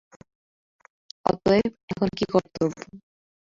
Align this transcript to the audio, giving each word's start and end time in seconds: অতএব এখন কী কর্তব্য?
অতএব 1.25 1.71
এখন 1.91 2.09
কী 2.17 2.25
কর্তব্য? 2.33 2.79